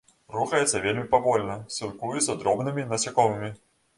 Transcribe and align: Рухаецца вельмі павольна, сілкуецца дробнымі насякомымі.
Рухаецца 0.35 0.79
вельмі 0.85 1.03
павольна, 1.11 1.57
сілкуецца 1.77 2.37
дробнымі 2.41 2.87
насякомымі. 2.95 3.53